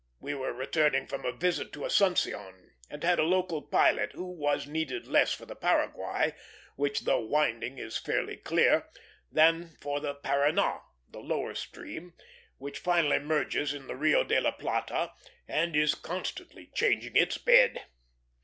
We 0.19 0.33
were 0.33 0.51
returning 0.51 1.05
from 1.05 1.25
a 1.25 1.31
visit 1.31 1.71
to 1.73 1.85
Asuncion, 1.85 2.71
and 2.89 3.03
had 3.03 3.19
a 3.19 3.23
local 3.23 3.61
pilot, 3.61 4.13
who 4.13 4.25
was 4.25 4.65
needed 4.65 5.05
less 5.05 5.31
for 5.31 5.45
the 5.45 5.55
Paraguay, 5.55 6.33
which 6.75 7.01
though 7.01 7.19
winding 7.19 7.77
is 7.77 7.99
fairly 7.99 8.37
clear, 8.37 8.89
than 9.31 9.69
for 9.79 9.99
the 9.99 10.15
Paraná, 10.15 10.81
the 11.07 11.19
lower 11.19 11.53
stream, 11.53 12.15
which 12.57 12.79
finally 12.79 13.19
merges 13.19 13.75
in 13.75 13.85
the 13.85 13.95
Rio 13.95 14.23
de 14.23 14.39
la 14.41 14.49
Plata 14.53 15.11
and 15.47 15.75
is 15.75 15.93
constantly 15.93 16.71
changing 16.73 17.15
its 17.15 17.37
bed. 17.37 17.83